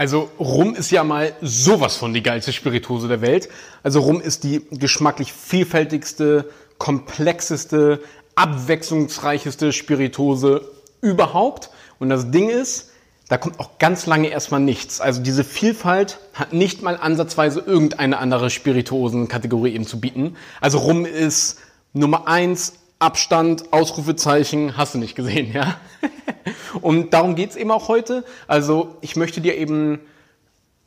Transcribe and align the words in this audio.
Also 0.00 0.30
Rum 0.38 0.74
ist 0.74 0.90
ja 0.90 1.04
mal 1.04 1.34
sowas 1.42 1.98
von 1.98 2.14
die 2.14 2.22
geilste 2.22 2.54
Spirituose 2.54 3.06
der 3.06 3.20
Welt. 3.20 3.50
Also 3.82 4.00
Rum 4.00 4.18
ist 4.22 4.44
die 4.44 4.62
geschmacklich 4.70 5.34
vielfältigste, 5.34 6.48
komplexeste, 6.78 8.00
abwechslungsreicheste 8.34 9.74
Spirituose 9.74 10.62
überhaupt. 11.02 11.68
Und 11.98 12.08
das 12.08 12.30
Ding 12.30 12.48
ist, 12.48 12.92
da 13.28 13.36
kommt 13.36 13.60
auch 13.60 13.78
ganz 13.78 14.06
lange 14.06 14.28
erstmal 14.28 14.60
nichts. 14.60 15.02
Also 15.02 15.20
diese 15.20 15.44
Vielfalt 15.44 16.18
hat 16.32 16.54
nicht 16.54 16.80
mal 16.80 16.96
ansatzweise 16.96 17.60
irgendeine 17.60 18.20
andere 18.20 18.48
Spirituosenkategorie 18.48 19.74
eben 19.74 19.86
zu 19.86 20.00
bieten. 20.00 20.34
Also 20.62 20.78
Rum 20.78 21.04
ist 21.04 21.58
Nummer 21.92 22.26
eins, 22.26 22.72
Abstand, 23.00 23.72
Ausrufezeichen, 23.72 24.76
hast 24.76 24.94
du 24.94 24.98
nicht 24.98 25.16
gesehen, 25.16 25.52
ja? 25.52 25.80
Und 26.82 27.14
darum 27.14 27.34
geht's 27.34 27.56
eben 27.56 27.70
auch 27.70 27.88
heute. 27.88 28.24
Also 28.46 28.94
ich 29.00 29.16
möchte 29.16 29.40
dir 29.40 29.56
eben 29.56 30.00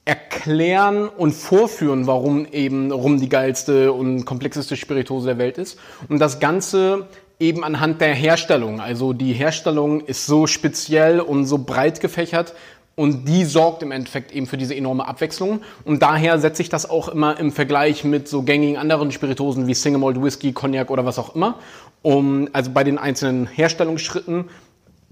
erklären 0.06 1.08
und 1.08 1.32
vorführen, 1.32 2.08
warum 2.08 2.46
eben 2.46 2.92
Rum 2.92 3.20
die 3.20 3.30
geilste 3.30 3.94
und 3.94 4.26
komplexeste 4.26 4.76
Spirituose 4.76 5.28
der 5.28 5.38
Welt 5.38 5.58
ist. 5.58 5.80
Und 6.10 6.20
das 6.20 6.40
Ganze 6.40 7.08
eben 7.40 7.64
anhand 7.64 8.00
der 8.00 8.14
Herstellung. 8.14 8.80
Also 8.80 9.14
die 9.14 9.34
Herstellung 9.34 10.02
ist 10.02 10.26
so 10.26 10.46
speziell 10.46 11.20
und 11.20 11.46
so 11.46 11.58
breit 11.58 12.00
gefächert 12.00 12.54
und 12.96 13.28
die 13.28 13.44
sorgt 13.44 13.82
im 13.82 13.92
Endeffekt 13.92 14.32
eben 14.32 14.46
für 14.46 14.58
diese 14.58 14.76
enorme 14.76 15.08
Abwechslung. 15.08 15.62
Und 15.84 16.04
daher 16.04 16.38
setze 16.40 16.62
ich 16.62 16.70
das 16.70 16.88
auch 16.88 17.08
immer 17.08 17.40
im 17.40 17.52
Vergleich 17.52 18.04
mit 18.04 18.28
so 18.28 18.44
gängigen 18.44 18.78
anderen 18.78 19.12
Spirituosen 19.12 19.66
wie 19.66 19.74
Single 19.74 20.00
Malt 20.00 20.22
Whisky, 20.22 20.54
Cognac 20.54 20.92
oder 20.92 21.06
was 21.06 21.18
auch 21.18 21.36
immer. 21.36 21.56
Um, 22.04 22.50
also 22.54 22.72
bei 22.72 22.84
den 22.84 22.98
einzelnen 22.98 23.48
Herstellungsschritten 23.48 24.46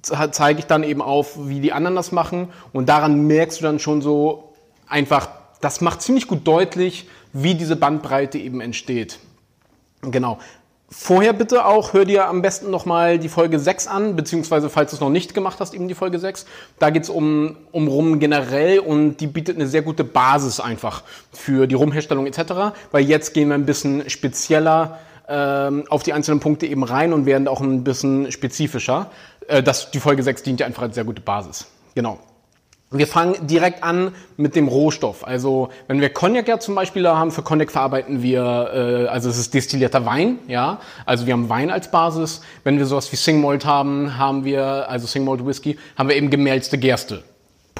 zeige 0.01 0.59
ich 0.59 0.65
dann 0.65 0.83
eben 0.83 1.01
auf, 1.01 1.47
wie 1.47 1.59
die 1.59 1.73
anderen 1.73 1.95
das 1.95 2.11
machen. 2.11 2.49
Und 2.73 2.89
daran 2.89 3.27
merkst 3.27 3.59
du 3.59 3.63
dann 3.63 3.79
schon 3.79 4.01
so 4.01 4.53
einfach, 4.87 5.29
das 5.61 5.81
macht 5.81 6.01
ziemlich 6.01 6.27
gut 6.27 6.45
deutlich, 6.45 7.07
wie 7.33 7.55
diese 7.55 7.75
Bandbreite 7.75 8.37
eben 8.37 8.61
entsteht. 8.61 9.19
Genau. 10.01 10.39
Vorher 10.93 11.31
bitte 11.31 11.65
auch, 11.65 11.93
hör 11.93 12.03
dir 12.03 12.27
am 12.27 12.41
besten 12.41 12.69
nochmal 12.69 13.17
die 13.17 13.29
Folge 13.29 13.59
6 13.59 13.87
an, 13.87 14.17
beziehungsweise 14.17 14.69
falls 14.69 14.91
du 14.91 14.97
es 14.97 14.99
noch 14.99 15.09
nicht 15.09 15.33
gemacht 15.33 15.61
hast, 15.61 15.73
eben 15.73 15.87
die 15.87 15.95
Folge 15.95 16.19
6. 16.19 16.45
Da 16.79 16.89
geht 16.89 17.03
es 17.03 17.09
um, 17.09 17.55
um 17.71 17.87
Rum 17.87 18.19
generell 18.19 18.79
und 18.79 19.17
die 19.17 19.27
bietet 19.27 19.55
eine 19.55 19.67
sehr 19.67 19.83
gute 19.83 20.03
Basis 20.03 20.59
einfach 20.59 21.03
für 21.31 21.65
die 21.65 21.75
Rumherstellung 21.75 22.27
etc. 22.27 22.75
Weil 22.91 23.05
jetzt 23.05 23.33
gehen 23.33 23.47
wir 23.47 23.55
ein 23.55 23.65
bisschen 23.65 24.09
spezieller 24.09 24.99
ähm, 25.29 25.85
auf 25.87 26.03
die 26.03 26.11
einzelnen 26.11 26.41
Punkte 26.41 26.65
eben 26.65 26.83
rein 26.83 27.13
und 27.13 27.25
werden 27.25 27.47
auch 27.47 27.61
ein 27.61 27.85
bisschen 27.85 28.29
spezifischer. 28.29 29.09
Äh, 29.47 29.63
das, 29.63 29.91
die 29.91 29.99
Folge 30.01 30.23
6 30.23 30.43
dient 30.43 30.59
ja 30.59 30.65
einfach 30.65 30.83
als 30.83 30.95
sehr 30.95 31.05
gute 31.05 31.21
Basis. 31.21 31.67
Genau. 31.95 32.19
Wir 32.93 33.07
fangen 33.07 33.47
direkt 33.47 33.83
an 33.83 34.13
mit 34.35 34.57
dem 34.57 34.67
Rohstoff. 34.67 35.25
Also 35.25 35.69
wenn 35.87 36.01
wir 36.01 36.09
Cognac 36.09 36.49
ja 36.49 36.59
zum 36.59 36.75
Beispiel 36.75 37.03
da 37.03 37.17
haben, 37.17 37.31
für 37.31 37.41
Cognac 37.41 37.71
verarbeiten 37.71 38.21
wir, 38.21 38.69
äh, 38.73 39.07
also 39.07 39.29
es 39.29 39.37
ist 39.37 39.53
destillierter 39.53 40.05
Wein, 40.05 40.39
ja. 40.47 40.81
Also 41.05 41.25
wir 41.25 41.31
haben 41.31 41.47
Wein 41.47 41.71
als 41.71 41.89
Basis. 41.89 42.41
Wenn 42.65 42.79
wir 42.79 42.85
sowas 42.85 43.09
wie 43.13 43.15
Singmalt 43.15 43.65
haben, 43.65 44.17
haben 44.17 44.43
wir, 44.43 44.89
also 44.89 45.07
Singmalt 45.07 45.45
Whisky, 45.45 45.77
haben 45.97 46.09
wir 46.09 46.17
eben 46.17 46.29
gemälzte 46.29 46.77
Gerste. 46.77 47.23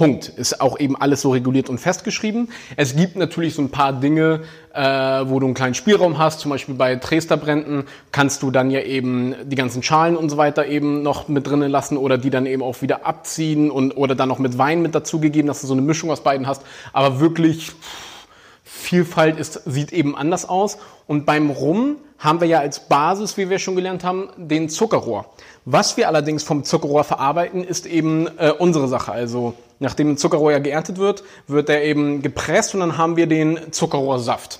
Punkt. 0.01 0.29
Ist 0.29 0.61
auch 0.61 0.79
eben 0.79 0.99
alles 0.99 1.21
so 1.21 1.29
reguliert 1.29 1.69
und 1.69 1.77
festgeschrieben. 1.77 2.49
Es 2.75 2.95
gibt 2.95 3.17
natürlich 3.17 3.53
so 3.53 3.61
ein 3.61 3.69
paar 3.69 3.93
Dinge, 3.93 4.41
äh, 4.73 4.81
wo 4.81 5.39
du 5.39 5.45
einen 5.45 5.53
kleinen 5.53 5.75
Spielraum 5.75 6.17
hast. 6.17 6.39
Zum 6.39 6.49
Beispiel 6.49 6.73
bei 6.73 6.95
Dresdner-Bränden 6.95 7.83
kannst 8.11 8.41
du 8.41 8.49
dann 8.49 8.71
ja 8.71 8.81
eben 8.81 9.35
die 9.43 9.55
ganzen 9.55 9.83
Schalen 9.83 10.17
und 10.17 10.31
so 10.31 10.37
weiter 10.37 10.65
eben 10.65 11.03
noch 11.03 11.27
mit 11.27 11.45
drinnen 11.45 11.69
lassen 11.69 11.97
oder 11.97 12.17
die 12.17 12.31
dann 12.31 12.47
eben 12.47 12.63
auch 12.63 12.81
wieder 12.81 13.05
abziehen 13.05 13.69
und 13.69 13.95
oder 13.95 14.15
dann 14.15 14.27
noch 14.27 14.39
mit 14.39 14.57
Wein 14.57 14.81
mit 14.81 14.95
dazugegeben, 14.95 15.45
dass 15.45 15.61
du 15.61 15.67
so 15.67 15.73
eine 15.73 15.83
Mischung 15.83 16.09
aus 16.09 16.23
beiden 16.23 16.47
hast. 16.47 16.63
Aber 16.93 17.19
wirklich 17.19 17.71
Vielfalt 18.63 19.37
ist, 19.37 19.61
sieht 19.65 19.93
eben 19.93 20.17
anders 20.17 20.49
aus. 20.49 20.79
Und 21.05 21.27
beim 21.27 21.51
Rum 21.51 21.97
haben 22.17 22.41
wir 22.41 22.47
ja 22.47 22.57
als 22.57 22.87
Basis, 22.87 23.37
wie 23.37 23.51
wir 23.51 23.59
schon 23.59 23.75
gelernt 23.75 24.03
haben, 24.03 24.29
den 24.35 24.67
Zuckerrohr. 24.67 25.27
Was 25.65 25.95
wir 25.95 26.07
allerdings 26.07 26.41
vom 26.41 26.63
Zuckerrohr 26.63 27.03
verarbeiten, 27.03 27.63
ist 27.63 27.85
eben 27.85 28.27
äh, 28.39 28.51
unsere 28.57 28.87
Sache. 28.87 29.11
Also 29.11 29.53
nachdem 29.81 30.15
Zuckerrohr 30.15 30.51
ja 30.51 30.59
geerntet 30.59 30.97
wird, 30.97 31.23
wird 31.47 31.69
er 31.69 31.83
eben 31.83 32.21
gepresst 32.21 32.73
und 32.73 32.79
dann 32.79 32.97
haben 32.97 33.17
wir 33.17 33.27
den 33.27 33.71
Zuckerrohrsaft. 33.71 34.59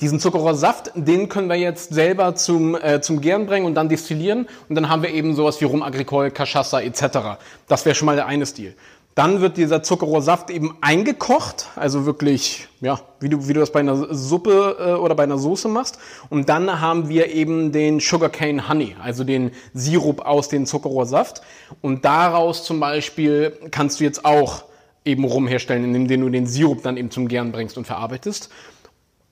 Diesen 0.00 0.18
Zuckerrohrsaft, 0.18 0.92
den 0.94 1.28
können 1.28 1.48
wir 1.48 1.56
jetzt 1.56 1.92
selber 1.92 2.34
zum, 2.34 2.74
äh, 2.74 3.00
zum 3.00 3.20
Gären 3.20 3.46
bringen 3.46 3.66
und 3.66 3.74
dann 3.74 3.88
destillieren. 3.88 4.48
Und 4.68 4.74
dann 4.74 4.88
haben 4.88 5.02
wir 5.02 5.10
eben 5.10 5.34
sowas 5.34 5.60
wie 5.60 5.66
Rum 5.66 5.82
Agricole, 5.82 6.30
Cachaça 6.30 6.80
etc. 6.80 7.38
Das 7.68 7.84
wäre 7.84 7.94
schon 7.94 8.06
mal 8.06 8.16
der 8.16 8.26
eine 8.26 8.44
Stil. 8.44 8.74
Dann 9.14 9.40
wird 9.40 9.56
dieser 9.56 9.82
Zuckerrohrsaft 9.84 10.50
eben 10.50 10.76
eingekocht, 10.80 11.68
also 11.76 12.04
wirklich, 12.04 12.66
ja, 12.80 13.00
wie 13.20 13.28
du, 13.28 13.46
wie 13.46 13.52
du 13.52 13.60
das 13.60 13.70
bei 13.70 13.78
einer 13.78 14.12
Suppe 14.12 14.76
äh, 14.80 14.92
oder 14.94 15.14
bei 15.14 15.22
einer 15.22 15.38
Soße 15.38 15.68
machst. 15.68 15.98
Und 16.30 16.48
dann 16.48 16.80
haben 16.80 17.08
wir 17.08 17.32
eben 17.32 17.70
den 17.70 18.00
Sugarcane 18.00 18.68
Honey, 18.68 18.96
also 19.00 19.22
den 19.22 19.52
Sirup 19.72 20.26
aus 20.26 20.48
dem 20.48 20.66
Zuckerrohrsaft. 20.66 21.42
Und 21.80 22.04
daraus 22.04 22.64
zum 22.64 22.80
Beispiel 22.80 23.56
kannst 23.70 24.00
du 24.00 24.04
jetzt 24.04 24.24
auch 24.24 24.64
eben 25.04 25.24
rumherstellen, 25.24 25.94
indem 25.94 26.22
du 26.22 26.28
den 26.28 26.46
Sirup 26.46 26.82
dann 26.82 26.96
eben 26.96 27.10
zum 27.12 27.28
Gären 27.28 27.52
bringst 27.52 27.78
und 27.78 27.86
verarbeitest. 27.86 28.50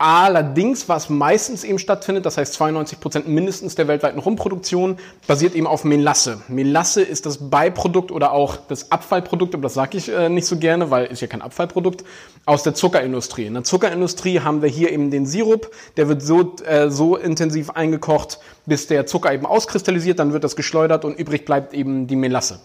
Allerdings, 0.04 0.88
was 0.88 1.10
meistens 1.10 1.62
eben 1.62 1.78
stattfindet, 1.78 2.26
das 2.26 2.36
heißt 2.36 2.54
92 2.54 2.98
Prozent 2.98 3.28
mindestens 3.28 3.76
der 3.76 3.86
weltweiten 3.86 4.18
Rumproduktion, 4.18 4.98
basiert 5.28 5.54
eben 5.54 5.68
auf 5.68 5.84
Melasse. 5.84 6.42
Melasse 6.48 7.02
ist 7.02 7.24
das 7.24 7.50
Beiprodukt 7.50 8.10
oder 8.10 8.32
auch 8.32 8.56
das 8.56 8.90
Abfallprodukt, 8.90 9.54
aber 9.54 9.62
das 9.62 9.74
sage 9.74 9.98
ich 9.98 10.08
äh, 10.08 10.28
nicht 10.28 10.48
so 10.48 10.56
gerne, 10.56 10.90
weil 10.90 11.06
ist 11.06 11.20
ja 11.20 11.28
kein 11.28 11.40
Abfallprodukt, 11.40 12.02
aus 12.46 12.64
der 12.64 12.74
Zuckerindustrie. 12.74 13.46
In 13.46 13.54
der 13.54 13.62
Zuckerindustrie 13.62 14.40
haben 14.40 14.60
wir 14.60 14.68
hier 14.68 14.90
eben 14.90 15.12
den 15.12 15.24
Sirup, 15.24 15.70
der 15.96 16.08
wird 16.08 16.20
so, 16.20 16.56
äh, 16.64 16.90
so 16.90 17.16
intensiv 17.16 17.70
eingekocht, 17.70 18.40
bis 18.66 18.88
der 18.88 19.06
Zucker 19.06 19.32
eben 19.32 19.46
auskristallisiert, 19.46 20.18
dann 20.18 20.32
wird 20.32 20.42
das 20.42 20.56
geschleudert 20.56 21.04
und 21.04 21.16
übrig 21.16 21.44
bleibt 21.44 21.74
eben 21.74 22.08
die 22.08 22.16
Melasse. 22.16 22.58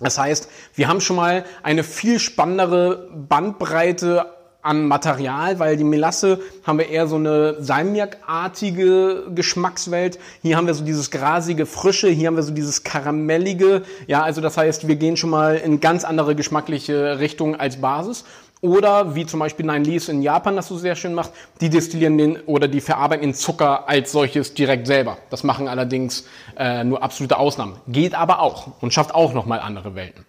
Das 0.00 0.16
heißt, 0.16 0.48
wir 0.74 0.88
haben 0.88 1.02
schon 1.02 1.16
mal 1.16 1.44
eine 1.62 1.84
viel 1.84 2.18
spannendere 2.18 3.10
Bandbreite 3.28 4.24
an 4.62 4.86
Material, 4.86 5.58
weil 5.58 5.76
die 5.76 5.84
Melasse 5.84 6.40
haben 6.64 6.78
wir 6.78 6.88
eher 6.88 7.08
so 7.08 7.16
eine 7.16 7.56
Salmiak-artige 7.62 9.24
Geschmackswelt. 9.34 10.18
Hier 10.40 10.56
haben 10.56 10.66
wir 10.66 10.74
so 10.74 10.84
dieses 10.84 11.10
grasige, 11.10 11.66
frische, 11.66 12.08
hier 12.08 12.28
haben 12.28 12.36
wir 12.36 12.44
so 12.44 12.52
dieses 12.52 12.84
karamellige. 12.84 13.82
Ja, 14.06 14.22
also 14.22 14.40
das 14.40 14.56
heißt, 14.56 14.86
wir 14.86 14.96
gehen 14.96 15.16
schon 15.16 15.30
mal 15.30 15.56
in 15.56 15.80
ganz 15.80 16.04
andere 16.04 16.36
geschmackliche 16.36 17.18
Richtungen 17.18 17.56
als 17.56 17.80
Basis. 17.80 18.24
Oder 18.60 19.16
wie 19.16 19.26
zum 19.26 19.40
Beispiel 19.40 19.66
Nine 19.66 19.84
Leaves 19.84 20.08
in 20.08 20.22
Japan 20.22 20.54
das 20.54 20.68
so 20.68 20.78
sehr 20.78 20.94
schön 20.94 21.14
macht, 21.14 21.32
die 21.60 21.68
destillieren 21.68 22.16
den 22.16 22.36
oder 22.42 22.68
die 22.68 22.80
verarbeiten 22.80 23.26
den 23.26 23.34
Zucker 23.34 23.88
als 23.88 24.12
solches 24.12 24.54
direkt 24.54 24.86
selber. 24.86 25.18
Das 25.30 25.42
machen 25.42 25.66
allerdings 25.66 26.28
äh, 26.56 26.84
nur 26.84 27.02
absolute 27.02 27.38
Ausnahmen. 27.38 27.74
Geht 27.88 28.14
aber 28.14 28.38
auch 28.38 28.80
und 28.80 28.94
schafft 28.94 29.16
auch 29.16 29.34
nochmal 29.34 29.58
andere 29.58 29.96
Welten. 29.96 30.24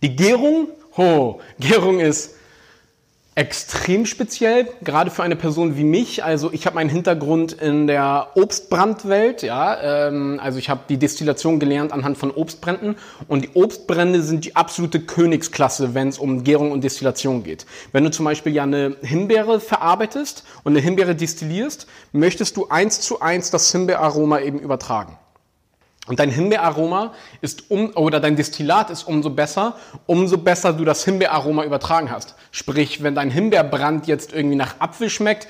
Die 0.00 0.16
Gärung, 0.16 0.68
oh, 0.96 1.40
Gärung 1.60 2.00
ist 2.00 2.34
extrem 3.38 4.04
speziell, 4.04 4.66
gerade 4.82 5.12
für 5.12 5.22
eine 5.22 5.36
Person 5.36 5.76
wie 5.76 5.84
mich. 5.84 6.24
Also 6.24 6.52
ich 6.52 6.66
habe 6.66 6.74
meinen 6.74 6.90
Hintergrund 6.90 7.52
in 7.52 7.86
der 7.86 8.30
Obstbrandwelt, 8.34 9.42
ja. 9.42 10.08
Ähm, 10.08 10.40
also 10.42 10.58
ich 10.58 10.68
habe 10.68 10.80
die 10.88 10.96
Destillation 10.96 11.60
gelernt 11.60 11.92
anhand 11.92 12.18
von 12.18 12.32
Obstbränden 12.32 12.96
und 13.28 13.44
die 13.44 13.50
Obstbrände 13.54 14.22
sind 14.22 14.44
die 14.44 14.56
absolute 14.56 14.98
Königsklasse, 14.98 15.94
wenn 15.94 16.08
es 16.08 16.18
um 16.18 16.42
Gärung 16.42 16.72
und 16.72 16.82
Destillation 16.82 17.44
geht. 17.44 17.64
Wenn 17.92 18.02
du 18.02 18.10
zum 18.10 18.24
Beispiel 18.24 18.52
ja 18.52 18.64
eine 18.64 18.96
Himbeere 19.02 19.60
verarbeitest 19.60 20.42
und 20.64 20.72
eine 20.72 20.80
Himbeere 20.80 21.14
destillierst, 21.14 21.86
möchtest 22.10 22.56
du 22.56 22.66
eins 22.70 23.00
zu 23.00 23.20
eins 23.20 23.52
das 23.52 23.70
Himbeeraroma 23.70 24.40
eben 24.40 24.58
übertragen. 24.58 25.16
Und 26.08 26.18
dein 26.18 26.30
Himbeeraroma 26.30 27.12
ist 27.40 27.70
um, 27.70 27.94
oder 27.94 28.18
dein 28.18 28.36
Destillat 28.36 28.90
ist 28.90 29.04
umso 29.04 29.30
besser, 29.30 29.76
umso 30.06 30.38
besser 30.38 30.72
du 30.72 30.84
das 30.84 31.04
Himbeeraroma 31.04 31.64
übertragen 31.64 32.10
hast. 32.10 32.34
Sprich, 32.50 33.02
wenn 33.02 33.14
dein 33.14 33.30
Himbeerbrand 33.30 34.06
jetzt 34.06 34.32
irgendwie 34.32 34.56
nach 34.56 34.80
Apfel 34.80 35.10
schmeckt, 35.10 35.46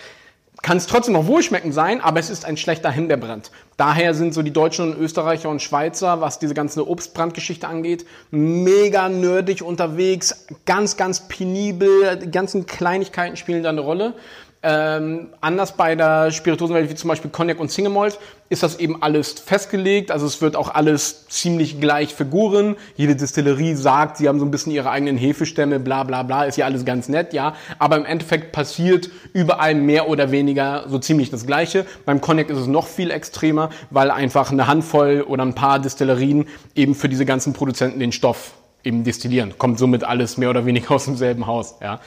kann 0.63 0.77
es 0.77 0.87
trotzdem 0.87 1.15
noch 1.15 1.27
wohlschmeckend 1.27 1.73
sein, 1.73 2.01
aber 2.01 2.19
es 2.19 2.31
ist 2.31 2.45
ein 2.45 2.57
schlechter 2.57 2.91
Himbeerbrand. 2.91 3.53
Daher 3.77 4.13
sind 4.13 4.35
so 4.35 4.43
die 4.43 4.53
Deutschen 4.53 4.93
und 4.93 5.01
Österreicher 5.01 5.49
und 5.49 5.63
Schweizer, 5.63 6.21
was 6.21 6.41
diese 6.41 6.55
ganze 6.55 6.89
Obstbrandgeschichte 6.89 7.69
angeht, 7.69 8.05
mega 8.33 9.09
nerdig 9.09 9.63
unterwegs, 9.63 10.47
ganz, 10.67 10.97
ganz 10.97 11.29
penibel, 11.29 12.17
die 12.17 12.31
ganzen 12.31 12.67
Kleinigkeiten 12.67 13.37
spielen 13.37 13.63
da 13.63 13.69
eine 13.69 13.83
Rolle. 13.83 14.15
Ähm, 14.61 15.29
anders 15.41 15.77
bei 15.77 15.95
der 15.95 16.33
Spirituosenwelt 16.33 16.91
wie 16.91 16.97
zum 16.97 17.07
Beispiel 17.07 17.31
Cognac 17.31 17.61
und 17.61 17.71
Single 17.71 17.93
Malt 17.93 18.19
ist 18.49 18.65
das 18.65 18.81
eben 18.81 19.03
alles 19.03 19.33
festgelegt. 19.33 20.11
Also 20.11 20.27
es 20.27 20.43
wird 20.43 20.57
auch 20.57 20.75
alles 20.75 21.29
ziemlich 21.29 21.81
gleich 21.81 22.13
figuren. 22.13 22.77
Jede 22.97 23.15
Distillerie 23.15 23.75
sagt, 23.75 24.17
sie 24.17 24.29
haben 24.29 24.41
so 24.41 24.45
ein 24.45 24.51
bisschen 24.51 24.73
ihre 24.73 24.91
eigenen 24.91 25.17
Hefestämme, 25.17 25.79
bla 25.79 26.03
bla 26.03 26.25
bla, 26.25 26.45
ist 26.45 26.57
ja 26.57 26.65
alles 26.65 26.85
ganz 26.85 27.09
nett, 27.09 27.33
ja. 27.35 27.55
Aber 27.79 27.97
im 27.97 28.05
Endeffekt 28.05 28.51
passiert 28.51 29.11
überall 29.33 29.77
mehr 29.77 30.09
oder 30.09 30.33
weniger 30.33 30.87
so 30.89 30.99
ziemlich 30.99 31.31
das 31.31 31.47
Gleiche. 31.47 31.87
Beim 32.05 32.21
Cognac 32.21 32.51
ist 32.51 32.59
es 32.59 32.67
noch 32.67 32.89
viel 32.89 33.13
extremer, 33.13 33.71
weil 33.91 34.11
einfach 34.11 34.51
eine 34.51 34.67
Handvoll 34.67 35.25
oder 35.29 35.45
ein 35.45 35.55
paar 35.55 35.79
Distillerien 35.79 36.47
eben 36.75 36.97
für 36.97 37.09
diese 37.09 37.27
ganzen 37.27 37.53
Produzenten 37.53 38.01
den 38.01 38.11
Stoff 38.11 38.55
eben 38.83 39.05
destillieren. 39.05 39.55
Kommt 39.59 39.79
somit 39.79 40.03
alles 40.03 40.37
mehr 40.37 40.51
oder 40.51 40.67
weniger 40.67 40.91
aus 40.97 41.05
demselben 41.05 41.47
Haus. 41.47 41.77
Ja. 41.81 42.01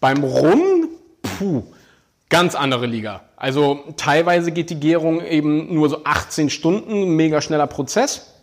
Beim 0.00 0.22
Rum, 0.22 0.88
puh, 1.22 1.62
ganz 2.28 2.54
andere 2.54 2.86
Liga. 2.86 3.22
Also 3.36 3.84
teilweise 3.96 4.52
geht 4.52 4.70
die 4.70 4.80
Gärung 4.80 5.20
eben 5.24 5.74
nur 5.74 5.88
so 5.88 6.04
18 6.04 6.50
Stunden, 6.50 7.16
mega 7.16 7.40
schneller 7.40 7.66
Prozess, 7.66 8.34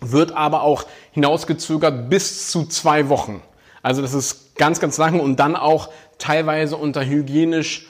wird 0.00 0.32
aber 0.32 0.62
auch 0.62 0.86
hinausgezögert 1.12 2.08
bis 2.10 2.50
zu 2.50 2.66
zwei 2.66 3.08
Wochen. 3.08 3.42
Also 3.82 4.02
das 4.02 4.14
ist 4.14 4.56
ganz, 4.56 4.80
ganz 4.80 4.98
lang 4.98 5.20
und 5.20 5.36
dann 5.36 5.56
auch 5.56 5.90
teilweise 6.18 6.76
unter 6.76 7.04
hygienisch 7.04 7.86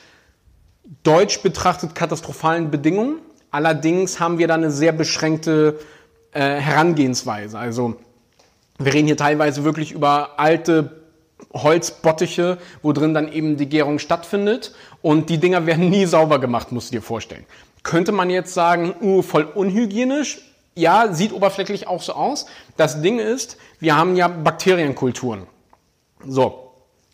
deutsch 1.03 1.41
betrachtet 1.43 1.95
katastrophalen 1.95 2.71
Bedingungen. 2.71 3.21
Allerdings 3.51 4.21
haben 4.21 4.39
wir 4.39 4.49
da 4.49 4.55
eine 4.55 4.71
sehr 4.71 4.93
beschränkte 4.93 5.79
äh, 6.33 6.41
Herangehensweise. 6.41 7.59
Also 7.59 7.97
wir 8.79 8.93
reden 8.93 9.07
hier 9.07 9.17
teilweise 9.17 9.65
wirklich 9.65 9.93
über 9.93 10.39
alte 10.39 10.96
Holzbottiche, 11.53 12.59
wo 12.83 12.93
drin 12.93 13.15
dann 13.15 13.33
eben 13.33 13.57
die 13.57 13.69
Gärung 13.69 13.99
stattfindet. 13.99 14.75
Und 15.03 15.31
die 15.31 15.39
Dinger 15.39 15.67
werden 15.67 15.91
nie 15.91 16.07
sauber 16.07 16.39
gemacht, 16.39 16.73
musst 16.73 16.91
du 16.91 16.97
dir 16.97 17.03
vorstellen. 17.03 17.45
Könnte 17.83 18.13
man 18.13 18.31
jetzt 18.31 18.55
sagen, 18.55 18.95
uh, 19.01 19.23
voll 19.23 19.45
unhygienisch? 19.45 20.41
Ja, 20.75 21.13
sieht 21.13 21.33
oberflächlich 21.33 21.87
auch 21.87 22.03
so 22.03 22.13
aus. 22.13 22.47
Das 22.77 23.01
Ding 23.01 23.19
ist, 23.19 23.57
wir 23.81 23.97
haben 23.97 24.17
ja 24.17 24.29
Bakterienkulturen. 24.29 25.47
So. 26.27 26.67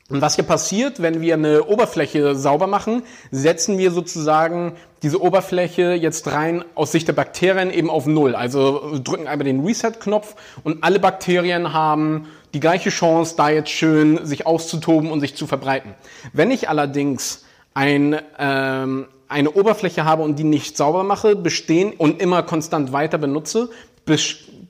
Und 0.08 0.20
was 0.20 0.34
hier 0.34 0.44
passiert, 0.44 1.00
wenn 1.00 1.20
wir 1.20 1.34
eine 1.34 1.64
Oberfläche 1.64 2.34
sauber 2.34 2.66
machen, 2.66 3.02
setzen 3.30 3.78
wir 3.78 3.92
sozusagen 3.92 4.74
diese 5.02 5.22
Oberfläche 5.22 5.94
jetzt 5.94 6.30
rein 6.30 6.64
aus 6.74 6.92
Sicht 6.92 7.08
der 7.08 7.14
Bakterien 7.14 7.70
eben 7.70 7.88
auf 7.88 8.06
Null. 8.06 8.34
Also 8.34 8.98
drücken 9.02 9.26
einmal 9.26 9.46
den 9.46 9.64
Reset-Knopf 9.64 10.34
und 10.64 10.84
alle 10.84 11.00
Bakterien 11.00 11.72
haben 11.72 12.28
die 12.54 12.60
gleiche 12.60 12.90
Chance, 12.90 13.34
da 13.36 13.50
jetzt 13.50 13.70
schön 13.70 14.24
sich 14.26 14.46
auszutoben 14.46 15.10
und 15.10 15.20
sich 15.20 15.34
zu 15.34 15.46
verbreiten. 15.46 15.94
Wenn 16.32 16.50
ich 16.50 16.68
allerdings 16.68 17.44
ein, 17.74 18.20
ähm, 18.38 19.06
eine 19.28 19.50
Oberfläche 19.52 20.04
habe 20.04 20.22
und 20.22 20.38
die 20.38 20.44
nicht 20.44 20.76
sauber 20.76 21.04
mache, 21.04 21.36
bestehen 21.36 21.92
und 21.92 22.20
immer 22.20 22.42
konstant 22.42 22.92
weiter 22.92 23.18
benutze, 23.18 23.70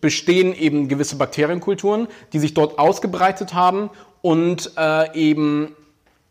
bestehen 0.00 0.54
eben 0.54 0.88
gewisse 0.88 1.16
Bakterienkulturen, 1.16 2.06
die 2.32 2.38
sich 2.38 2.54
dort 2.54 2.78
ausgebreitet 2.78 3.54
haben 3.54 3.90
und 4.20 4.72
äh, 4.76 5.14
eben 5.16 5.74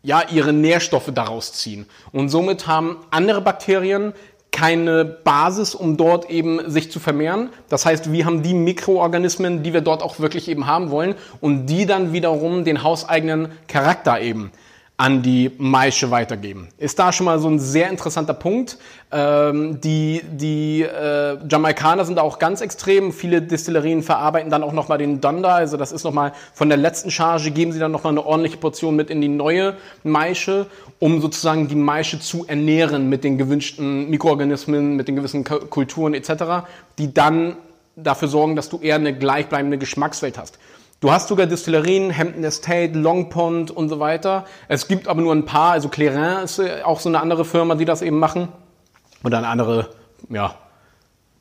ja 0.02 0.22
ihre 0.30 0.52
Nährstoffe 0.52 1.10
daraus 1.14 1.52
ziehen. 1.52 1.86
Und 2.12 2.28
somit 2.28 2.66
haben 2.66 2.98
andere 3.10 3.40
Bakterien 3.40 4.12
keine 4.52 5.04
Basis, 5.04 5.74
um 5.74 5.96
dort 5.96 6.30
eben 6.30 6.70
sich 6.70 6.92
zu 6.92 7.00
vermehren. 7.00 7.48
Das 7.68 7.84
heißt, 7.84 8.12
wir 8.12 8.24
haben 8.26 8.42
die 8.42 8.54
Mikroorganismen, 8.54 9.62
die 9.62 9.72
wir 9.72 9.80
dort 9.80 10.02
auch 10.02 10.20
wirklich 10.20 10.48
eben 10.48 10.66
haben 10.66 10.90
wollen 10.90 11.14
und 11.40 11.66
die 11.66 11.86
dann 11.86 12.12
wiederum 12.12 12.64
den 12.64 12.82
hauseigenen 12.84 13.48
Charakter 13.66 14.20
eben 14.20 14.52
an 15.02 15.20
die 15.20 15.50
Maische 15.58 16.12
weitergeben. 16.12 16.68
Ist 16.78 16.96
da 17.00 17.12
schon 17.12 17.26
mal 17.26 17.40
so 17.40 17.48
ein 17.48 17.58
sehr 17.58 17.90
interessanter 17.90 18.34
Punkt. 18.34 18.78
Ähm, 19.10 19.80
die 19.80 20.22
die 20.30 20.82
äh, 20.82 21.38
Jamaikaner 21.50 22.04
sind 22.04 22.18
da 22.18 22.22
auch 22.22 22.38
ganz 22.38 22.60
extrem. 22.60 23.12
Viele 23.12 23.42
Destillerien 23.42 24.04
verarbeiten 24.04 24.48
dann 24.48 24.62
auch 24.62 24.72
nochmal 24.72 24.98
den 24.98 25.20
Dunder. 25.20 25.54
Also 25.54 25.76
das 25.76 25.90
ist 25.90 26.04
nochmal 26.04 26.32
von 26.54 26.68
der 26.68 26.78
letzten 26.78 27.10
Charge, 27.10 27.50
geben 27.50 27.72
sie 27.72 27.80
dann 27.80 27.90
nochmal 27.90 28.12
eine 28.12 28.24
ordentliche 28.24 28.58
Portion 28.58 28.94
mit 28.94 29.10
in 29.10 29.20
die 29.20 29.26
neue 29.26 29.74
Maische, 30.04 30.66
um 31.00 31.20
sozusagen 31.20 31.66
die 31.66 31.74
Maische 31.74 32.20
zu 32.20 32.46
ernähren 32.46 33.08
mit 33.08 33.24
den 33.24 33.38
gewünschten 33.38 34.08
Mikroorganismen, 34.08 34.94
mit 34.94 35.08
den 35.08 35.16
gewissen 35.16 35.42
Kulturen 35.42 36.14
etc., 36.14 36.64
die 36.98 37.12
dann 37.12 37.56
dafür 37.96 38.28
sorgen, 38.28 38.54
dass 38.54 38.68
du 38.68 38.78
eher 38.78 38.94
eine 38.94 39.18
gleichbleibende 39.18 39.78
Geschmackswelt 39.78 40.38
hast. 40.38 40.60
Du 41.02 41.10
hast 41.10 41.26
sogar 41.26 41.46
Destillerien, 41.46 42.16
Hampton 42.16 42.44
Estate, 42.44 42.96
Longpond 42.96 43.72
und 43.72 43.88
so 43.88 43.98
weiter. 43.98 44.44
Es 44.68 44.86
gibt 44.86 45.08
aber 45.08 45.20
nur 45.20 45.34
ein 45.34 45.44
paar, 45.44 45.72
also 45.72 45.88
Clairin 45.88 46.44
ist 46.44 46.60
äh, 46.60 46.82
auch 46.84 47.00
so 47.00 47.08
eine 47.08 47.18
andere 47.18 47.44
Firma, 47.44 47.74
die 47.74 47.84
das 47.84 48.02
eben 48.02 48.20
machen. 48.20 48.46
Oder 49.24 49.38
eine 49.38 49.48
andere, 49.48 49.88
ja, 50.30 50.54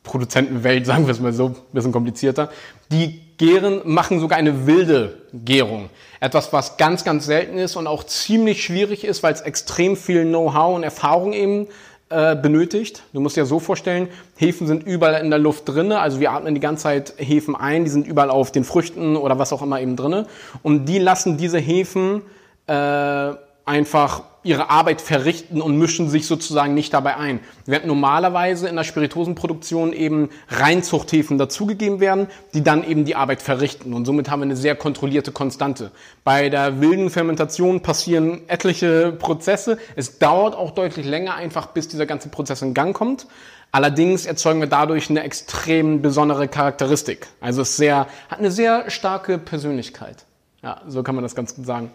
Produzentenwelt, 0.01 0.85
sagen 0.87 1.05
wir 1.05 1.11
es 1.11 1.19
mal 1.19 1.31
so, 1.31 1.49
ein 1.49 1.55
bisschen 1.73 1.91
komplizierter. 1.91 2.49
Die 2.91 3.21
gären, 3.37 3.81
machen 3.85 4.19
sogar 4.19 4.39
eine 4.39 4.65
wilde 4.65 5.21
Gärung. 5.31 5.91
Etwas, 6.19 6.51
was 6.51 6.77
ganz, 6.77 7.03
ganz 7.03 7.27
selten 7.27 7.59
ist 7.59 7.75
und 7.75 7.85
auch 7.85 8.03
ziemlich 8.03 8.63
schwierig 8.63 9.03
ist, 9.03 9.21
weil 9.21 9.33
es 9.35 9.41
extrem 9.41 9.95
viel 9.95 10.25
Know-how 10.25 10.75
und 10.75 10.81
Erfahrung 10.81 11.33
eben 11.33 11.67
äh, 12.11 12.35
benötigt. 12.35 13.03
Du 13.13 13.21
musst 13.21 13.37
dir 13.37 13.45
so 13.45 13.59
vorstellen, 13.59 14.09
Hefen 14.35 14.67
sind 14.67 14.83
überall 14.83 15.23
in 15.23 15.29
der 15.29 15.39
Luft 15.39 15.67
drinne, 15.67 15.99
also 15.99 16.19
wir 16.19 16.31
atmen 16.31 16.53
die 16.53 16.61
ganze 16.61 16.83
Zeit 16.83 17.13
Hefen 17.17 17.55
ein, 17.55 17.83
die 17.83 17.89
sind 17.89 18.05
überall 18.05 18.29
auf 18.29 18.51
den 18.51 18.63
Früchten 18.63 19.15
oder 19.15 19.39
was 19.39 19.53
auch 19.53 19.61
immer 19.61 19.79
eben 19.79 19.95
drinne 19.95 20.27
und 20.61 20.85
die 20.85 20.99
lassen 20.99 21.37
diese 21.37 21.57
Hefen 21.57 22.21
äh, 22.67 23.31
einfach 23.65 24.23
ihre 24.43 24.69
Arbeit 24.69 25.01
verrichten 25.01 25.61
und 25.61 25.77
mischen 25.77 26.09
sich 26.09 26.25
sozusagen 26.27 26.73
nicht 26.73 26.93
dabei 26.93 27.17
ein. 27.17 27.39
Während 27.65 27.87
normalerweise 27.87 28.67
in 28.67 28.75
der 28.75 28.83
Spirituosenproduktion 28.83 29.93
eben 29.93 30.29
Reinzuchthäfen 30.49 31.37
dazugegeben 31.37 31.99
werden, 31.99 32.27
die 32.53 32.63
dann 32.63 32.83
eben 32.83 33.05
die 33.05 33.15
Arbeit 33.15 33.41
verrichten. 33.41 33.93
Und 33.93 34.05
somit 34.05 34.29
haben 34.29 34.39
wir 34.39 34.45
eine 34.45 34.55
sehr 34.55 34.75
kontrollierte 34.75 35.31
Konstante. 35.31 35.91
Bei 36.23 36.49
der 36.49 36.81
wilden 36.81 37.09
Fermentation 37.09 37.81
passieren 37.81 38.41
etliche 38.47 39.11
Prozesse. 39.11 39.77
Es 39.95 40.17
dauert 40.17 40.55
auch 40.55 40.71
deutlich 40.71 41.05
länger 41.05 41.35
einfach, 41.35 41.67
bis 41.67 41.87
dieser 41.87 42.05
ganze 42.05 42.29
Prozess 42.29 42.61
in 42.61 42.73
Gang 42.73 42.95
kommt. 42.95 43.27
Allerdings 43.71 44.25
erzeugen 44.25 44.59
wir 44.59 44.67
dadurch 44.67 45.09
eine 45.09 45.23
extrem 45.23 46.01
besondere 46.01 46.47
Charakteristik. 46.47 47.27
Also 47.39 47.61
es 47.61 47.77
sehr, 47.77 48.07
hat 48.27 48.39
eine 48.39 48.51
sehr 48.51 48.89
starke 48.89 49.37
Persönlichkeit. 49.37 50.25
Ja, 50.61 50.81
so 50.87 51.03
kann 51.03 51.15
man 51.15 51.23
das 51.23 51.35
ganz 51.35 51.55
gut 51.55 51.65
sagen. 51.65 51.91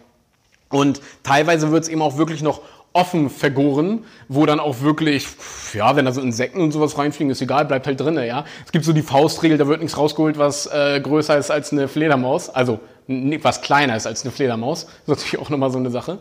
Und 0.69 1.01
teilweise 1.23 1.71
wird 1.71 1.83
es 1.83 1.89
eben 1.89 2.01
auch 2.01 2.17
wirklich 2.17 2.41
noch 2.41 2.61
offen 2.93 3.29
vergoren, 3.29 4.05
wo 4.27 4.45
dann 4.45 4.59
auch 4.59 4.81
wirklich, 4.81 5.27
ja, 5.73 5.95
wenn 5.95 6.05
da 6.05 6.11
so 6.11 6.21
Insekten 6.21 6.61
und 6.61 6.71
sowas 6.71 6.97
reinfliegen, 6.97 7.31
ist 7.31 7.41
egal, 7.41 7.65
bleibt 7.65 7.85
halt 7.85 7.99
drinne, 7.99 8.25
ja. 8.25 8.43
Es 8.65 8.71
gibt 8.71 8.85
so 8.85 8.93
die 8.93 9.03
Faustregel, 9.03 9.57
da 9.57 9.67
wird 9.67 9.81
nichts 9.81 9.97
rausgeholt, 9.97 10.37
was 10.37 10.65
äh, 10.67 10.99
größer 10.99 11.37
ist 11.37 11.51
als 11.51 11.71
eine 11.71 11.87
Fledermaus, 11.87 12.49
also 12.49 12.79
was 13.07 13.61
kleiner 13.61 13.95
ist 13.95 14.07
als 14.07 14.23
eine 14.23 14.31
Fledermaus. 14.31 14.85
Das 14.85 14.93
ist 14.93 15.07
natürlich 15.07 15.39
auch 15.39 15.49
nochmal 15.49 15.71
so 15.71 15.77
eine 15.77 15.91
Sache. 15.91 16.17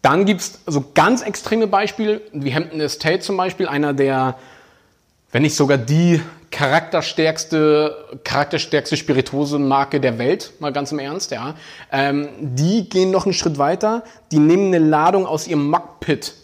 Dann 0.00 0.24
gibt's 0.24 0.60
so 0.66 0.84
ganz 0.94 1.22
extreme 1.22 1.66
Beispiele, 1.66 2.22
wie 2.32 2.54
Hampton 2.54 2.80
Estate 2.80 3.20
zum 3.20 3.36
Beispiel, 3.36 3.68
einer 3.68 3.92
der 3.92 4.36
wenn 5.32 5.42
nicht 5.42 5.56
sogar 5.56 5.78
die 5.78 6.20
charakterstärkste, 6.52 8.20
charakterstärkste 8.22 8.96
Spirituosenmarke 8.96 9.98
der 10.00 10.18
Welt, 10.18 10.52
mal 10.60 10.72
ganz 10.72 10.92
im 10.92 11.00
Ernst, 11.00 11.32
ja. 11.32 11.54
Ähm, 11.90 12.28
die 12.40 12.88
gehen 12.88 13.10
noch 13.10 13.24
einen 13.24 13.32
Schritt 13.32 13.58
weiter. 13.58 14.04
Die 14.30 14.38
nehmen 14.38 14.66
eine 14.72 14.78
Ladung 14.78 15.26
aus 15.26 15.48
ihrem 15.48 15.68
Muckpit 15.68 16.34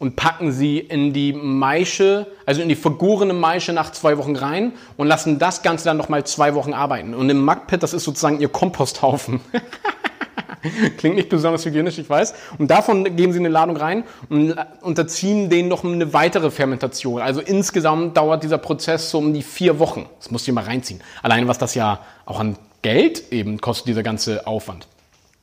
und 0.00 0.16
packen 0.16 0.50
sie 0.50 0.78
in 0.78 1.12
die 1.12 1.32
Maische, 1.34 2.26
also 2.46 2.62
in 2.62 2.68
die 2.68 2.74
vergorene 2.74 3.34
Maische 3.34 3.72
nach 3.72 3.92
zwei 3.92 4.16
Wochen 4.18 4.34
rein 4.34 4.72
und 4.96 5.06
lassen 5.06 5.38
das 5.38 5.62
Ganze 5.62 5.84
dann 5.84 5.98
nochmal 5.98 6.24
zwei 6.24 6.54
Wochen 6.54 6.72
arbeiten. 6.72 7.14
Und 7.14 7.28
im 7.28 7.44
Muckpit, 7.44 7.82
das 7.82 7.92
ist 7.92 8.04
sozusagen 8.04 8.40
ihr 8.40 8.48
Komposthaufen. 8.48 9.40
Klingt 10.98 11.16
nicht 11.16 11.28
besonders 11.28 11.64
hygienisch, 11.64 11.98
ich 11.98 12.08
weiß. 12.08 12.34
Und 12.58 12.70
davon 12.70 13.16
geben 13.16 13.32
sie 13.32 13.38
eine 13.38 13.48
Ladung 13.48 13.76
rein 13.76 14.04
und 14.28 14.54
unterziehen 14.82 15.50
denen 15.50 15.68
noch 15.68 15.84
eine 15.84 16.12
weitere 16.12 16.50
Fermentation. 16.50 17.20
Also 17.20 17.40
insgesamt 17.40 18.16
dauert 18.16 18.42
dieser 18.42 18.58
Prozess 18.58 19.10
so 19.10 19.18
um 19.18 19.32
die 19.32 19.42
vier 19.42 19.78
Wochen. 19.78 20.06
Das 20.18 20.30
musst 20.30 20.46
du 20.46 20.52
mal 20.52 20.64
reinziehen. 20.64 21.00
Alleine 21.22 21.48
was 21.48 21.58
das 21.58 21.74
ja 21.74 22.00
auch 22.26 22.40
an 22.40 22.56
Geld 22.82 23.32
eben 23.32 23.60
kostet, 23.60 23.88
dieser 23.88 24.02
ganze 24.02 24.46
Aufwand. 24.46 24.86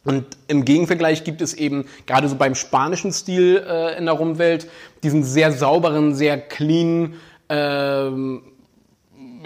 Und 0.04 0.26
im 0.48 0.64
Gegenvergleich 0.64 1.26
gibt 1.26 1.42
es 1.42 1.54
eben 1.54 1.86
gerade 2.06 2.30
so 2.30 2.36
beim 2.36 2.56
spanischen 2.56 3.12
Stil 3.12 3.64
äh, 3.68 3.98
in 3.98 4.06
der 4.06 4.14
Rumwelt 4.14 4.70
diesen 5.04 5.24
sehr 5.24 5.52
sauberen, 5.52 6.16
sehr 6.16 6.40
clean, 6.40 7.16
ähm, 7.50 8.42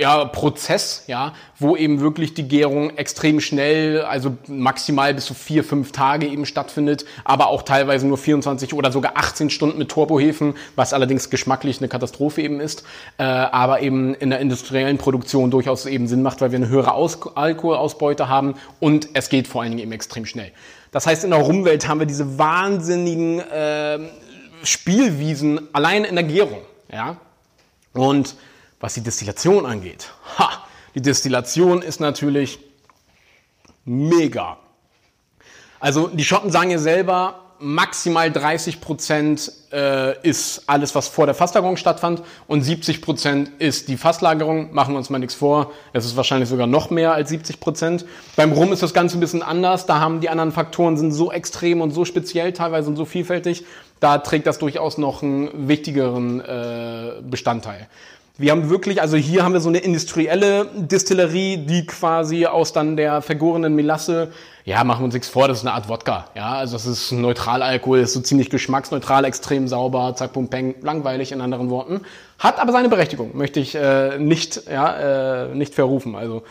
ja, 0.01 0.25
Prozess, 0.25 1.03
ja, 1.05 1.34
wo 1.60 1.75
eben 1.75 2.00
wirklich 2.00 2.34
die 2.34 2.48
Gärung 2.48 2.98
extrem 2.98 3.39
schnell, 3.39 4.01
also 4.01 4.36
maximal 4.48 5.13
bis 5.13 5.25
zu 5.25 5.36
vier, 5.36 5.63
fünf 5.63 5.91
Tage 5.91 6.25
eben 6.25 6.48
stattfindet, 6.48 7.05
aber 7.24 7.50
auch 7.50 7.62
teilweise 7.62 8.08
nur 8.08 8.17
24 8.17 8.74
oder 8.74 8.91
sogar 8.91 9.15
18 9.15 9.51
Stunden 9.51 9.77
mit 9.77 9.89
Turbohefen, 9.89 10.55
was 10.75 10.93
allerdings 10.93 11.29
geschmacklich 11.29 11.77
eine 11.77 11.88
Katastrophe 11.88 12.41
eben 12.41 12.60
ist, 12.60 12.84
äh, 13.20 13.24
aber 13.24 13.81
eben 13.81 14.15
in 14.15 14.31
der 14.31 14.39
industriellen 14.39 14.98
Produktion 14.98 15.51
durchaus 15.51 15.86
eben 15.86 16.08
Sinn 16.08 16.24
macht, 16.24 16.41
weil 16.41 16.51
wir 16.51 16.58
eine 16.58 16.70
höhere 16.70 16.93
Aus 16.93 17.20
Alkoholausbeute 17.36 18.27
haben 18.27 18.55
und 18.79 19.10
es 19.13 19.29
geht 19.29 19.48
vor 19.48 19.62
allen 19.62 19.70
Dingen 19.70 19.84
eben 19.84 19.91
extrem 19.91 20.25
schnell. 20.25 20.51
Das 20.91 21.05
heißt, 21.05 21.24
in 21.24 21.29
der 21.29 21.41
Rumwelt 21.41 21.88
haben 21.88 22.00
wir 22.00 22.08
diese 22.08 22.39
wahnsinnigen 22.39 23.39
äh, 23.39 24.00
Spielwiesen 24.63 25.70
allein 25.74 26.05
in 26.05 26.15
der 26.15 26.24
Gärung, 26.24 26.62
ja, 26.91 27.17
und 27.93 28.36
was 28.81 28.95
die 28.95 29.01
Destillation 29.01 29.65
angeht, 29.65 30.11
ha, 30.38 30.65
die 30.93 31.01
Destillation 31.01 31.81
ist 31.81 32.01
natürlich 32.01 32.59
mega. 33.85 34.57
Also 35.79 36.07
die 36.07 36.23
Schotten 36.23 36.51
sagen 36.51 36.69
ja 36.69 36.77
selber, 36.77 37.41
maximal 37.61 38.31
30 38.31 38.81
Prozent 38.81 39.51
äh, 39.71 40.19
ist 40.27 40.63
alles, 40.67 40.95
was 40.95 41.07
vor 41.07 41.27
der 41.27 41.35
Fasslagerung 41.35 41.77
stattfand 41.77 42.23
und 42.47 42.63
70 42.63 43.01
Prozent 43.01 43.51
ist 43.59 43.88
die 43.88 43.97
Fasslagerung. 43.97 44.73
Machen 44.73 44.93
wir 44.93 44.97
uns 44.97 45.09
mal 45.09 45.19
nichts 45.19 45.35
vor. 45.35 45.71
Es 45.93 46.05
ist 46.05 46.17
wahrscheinlich 46.17 46.50
sogar 46.50 46.67
noch 46.67 46.89
mehr 46.89 47.13
als 47.13 47.29
70 47.29 47.59
Prozent. 47.59 48.05
Beim 48.35 48.51
Rum 48.51 48.73
ist 48.73 48.81
das 48.81 48.93
Ganze 48.93 49.17
ein 49.17 49.19
bisschen 49.19 49.43
anders. 49.43 49.85
Da 49.85 50.00
haben 50.00 50.21
die 50.21 50.29
anderen 50.29 50.51
Faktoren 50.51 50.97
sind 50.97 51.11
so 51.11 51.31
extrem 51.31 51.81
und 51.81 51.91
so 51.91 52.03
speziell 52.03 52.51
teilweise 52.51 52.89
und 52.89 52.95
so 52.95 53.05
vielfältig. 53.05 53.63
Da 54.00 54.17
trägt 54.17 54.47
das 54.47 54.57
durchaus 54.57 54.97
noch 54.97 55.21
einen 55.21 55.67
wichtigeren 55.67 56.41
äh, 56.41 57.21
Bestandteil. 57.21 57.88
Wir 58.41 58.50
haben 58.53 58.71
wirklich, 58.71 59.00
also 59.00 59.17
hier 59.17 59.43
haben 59.43 59.53
wir 59.53 59.62
so 59.62 59.69
eine 59.69 59.77
industrielle 59.77 60.65
Distillerie, 60.75 61.57
die 61.57 61.86
quasi 61.86 62.48
aus 62.48 62.74
dann 62.74 62.98
der 62.98 63.21
vergorenen 63.21 63.75
Melasse, 63.75 64.31
ja, 64.65 64.83
machen 64.83 65.01
wir 65.01 65.05
uns 65.05 65.13
nichts 65.13 65.29
vor, 65.29 65.48
das 65.48 65.60
ist 65.60 65.63
eine 65.65 65.75
Art 65.75 65.89
Wodka. 65.89 66.25
Ja, 66.33 66.53
also 66.53 66.74
das 66.74 66.88
ist 66.88 67.12
Neutralalkohol, 67.12 68.00
ist 68.00 68.13
so 68.13 68.19
ziemlich 68.19 68.50
geschmacksneutral, 68.50 69.25
extrem 69.25 69.67
sauber, 69.67 70.15
zack, 70.15 70.33
pum, 70.33 70.50
peng, 70.50 70.74
langweilig 70.81 71.31
in 71.31 71.39
anderen 71.39 71.69
Worten. 71.69 72.01
Hat 72.39 72.60
aber 72.60 72.71
seine 72.71 72.89
Berechtigung, 72.89 73.38
möchte 73.38 73.60
ich 73.60 73.75
äh, 73.75 74.17
nicht, 74.17 74.63
ja, 74.67 75.43
äh, 75.43 75.53
nicht 75.53 75.75
verrufen. 75.75 76.15
Also 76.15 76.41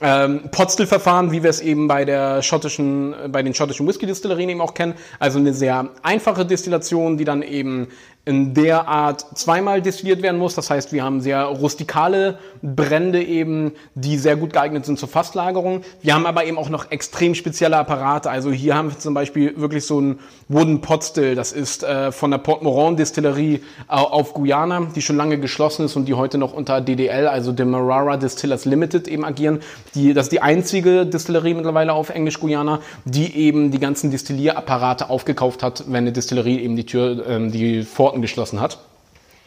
ähm, 0.00 0.42
Potstill-Verfahren, 0.50 1.32
wie 1.32 1.42
wir 1.42 1.50
es 1.50 1.60
eben 1.60 1.88
bei 1.88 2.04
der 2.04 2.42
schottischen, 2.42 3.14
bei 3.28 3.42
den 3.42 3.54
schottischen 3.54 3.88
Whisky-Distillerien 3.88 4.50
eben 4.50 4.60
auch 4.60 4.74
kennen. 4.74 4.94
Also 5.18 5.38
eine 5.38 5.54
sehr 5.54 5.88
einfache 6.02 6.44
Destillation, 6.44 7.16
die 7.16 7.24
dann 7.24 7.42
eben 7.42 7.88
in 8.26 8.54
der 8.54 8.88
Art 8.88 9.24
zweimal 9.38 9.80
destilliert 9.80 10.20
werden 10.20 10.38
muss. 10.38 10.56
Das 10.56 10.68
heißt, 10.68 10.92
wir 10.92 11.04
haben 11.04 11.20
sehr 11.20 11.44
rustikale 11.44 12.38
Brände 12.60 13.22
eben, 13.22 13.70
die 13.94 14.18
sehr 14.18 14.34
gut 14.34 14.52
geeignet 14.52 14.84
sind 14.84 14.98
zur 14.98 15.08
Fasslagerung. 15.08 15.82
Wir 16.02 16.12
haben 16.12 16.26
aber 16.26 16.44
eben 16.44 16.58
auch 16.58 16.68
noch 16.68 16.90
extrem 16.90 17.36
spezielle 17.36 17.76
Apparate. 17.76 18.28
Also 18.28 18.50
hier 18.50 18.74
haben 18.74 18.90
wir 18.90 18.98
zum 18.98 19.14
Beispiel 19.14 19.54
wirklich 19.56 19.86
so 19.86 20.00
ein 20.00 20.18
Wooden 20.48 20.80
Pot 20.80 21.04
Still. 21.04 21.36
Das 21.36 21.52
ist 21.52 21.84
äh, 21.84 22.10
von 22.10 22.32
der 22.32 22.38
Port 22.38 22.64
Moran 22.64 22.96
Distillerie 22.96 23.54
äh, 23.54 23.60
auf 23.88 24.34
Guyana, 24.34 24.88
die 24.96 25.02
schon 25.02 25.16
lange 25.16 25.38
geschlossen 25.38 25.84
ist 25.84 25.94
und 25.94 26.06
die 26.06 26.14
heute 26.14 26.36
noch 26.36 26.52
unter 26.52 26.80
DDL, 26.80 27.28
also 27.28 27.52
Demerara 27.52 28.16
Distillers 28.16 28.64
Limited 28.64 29.06
eben 29.06 29.24
agieren. 29.24 29.60
Die, 29.94 30.14
das 30.14 30.26
ist 30.26 30.32
die 30.32 30.42
einzige 30.42 31.06
Distillerie 31.06 31.54
mittlerweile 31.54 31.92
auf 31.92 32.10
Englisch 32.10 32.40
Guyana, 32.40 32.80
die 33.04 33.36
eben 33.36 33.70
die 33.70 33.78
ganzen 33.78 34.10
Destillierapparate 34.10 35.10
aufgekauft 35.10 35.62
hat, 35.62 35.84
wenn 35.86 35.98
eine 35.98 36.12
Distillerie 36.12 36.58
eben 36.58 36.74
die 36.74 36.86
Tür, 36.86 37.24
ähm, 37.28 37.52
die 37.52 37.84
Pforten 37.84 38.15
Pforten 38.16 38.22
geschlossen 38.22 38.60
hat. 38.60 38.78